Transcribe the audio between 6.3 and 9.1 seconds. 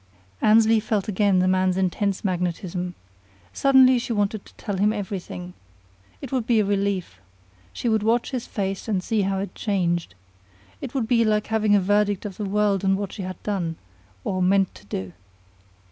would be a relief. She would watch his face and